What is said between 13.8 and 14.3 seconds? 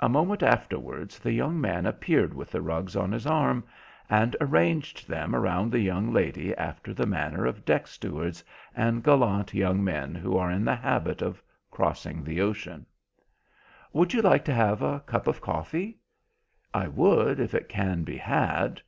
"Would you